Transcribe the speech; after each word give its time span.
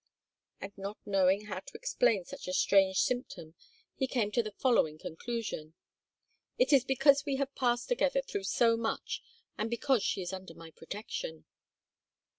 And 0.59 0.75
not 0.79 0.97
knowing 1.05 1.41
how 1.45 1.59
to 1.59 1.73
explain 1.77 2.25
such 2.25 2.47
a 2.47 2.53
strange 2.53 2.99
symptom 2.99 3.53
he 3.93 4.07
came 4.07 4.31
to 4.31 4.41
the 4.41 4.49
following 4.57 4.97
conclusion: 4.97 5.75
"It 6.57 6.73
is 6.73 6.83
because 6.83 7.23
we 7.23 7.35
have 7.35 7.53
passed 7.53 7.89
together 7.89 8.23
through 8.23 8.45
so 8.45 8.75
much 8.75 9.21
and 9.59 9.69
because 9.69 10.01
she 10.01 10.23
is 10.23 10.33
under 10.33 10.55
my 10.55 10.71
protection." 10.71 11.45